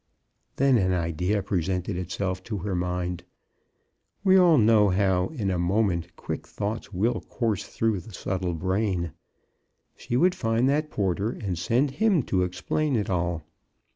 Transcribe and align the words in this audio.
Then 0.55 0.79
an 0.79 0.93
idea 0.93 1.43
presented 1.43 1.95
itself 1.95 2.41
to 2.45 2.57
her 2.65 2.73
mind. 2.73 3.23
We 4.23 4.35
all 4.35 4.57
know 4.57 4.89
how 4.89 5.27
in 5.27 5.51
a 5.51 5.59
moment 5.59 6.15
quick 6.15 6.47
thoughts 6.47 6.91
will 6.91 7.21
course 7.29 7.65
through 7.67 7.99
the 7.99 8.11
subtle 8.13 8.55
brain. 8.55 9.11
She 9.95 10.17
would 10.17 10.33
find 10.33 10.67
that 10.69 10.89
porter 10.89 11.29
and 11.29 11.55
send 11.55 11.91
him 11.91 12.23
to 12.23 12.41
explain 12.41 12.95
it 12.95 13.11
all. 13.11 13.43